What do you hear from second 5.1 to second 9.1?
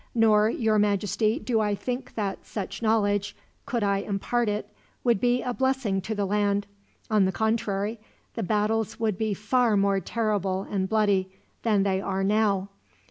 be a blessing to the land; on the contrary, the battles